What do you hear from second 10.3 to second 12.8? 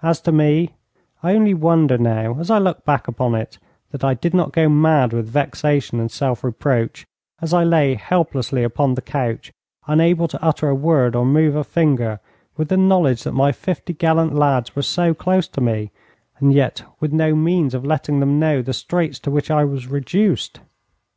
utter a word or move a finger, with the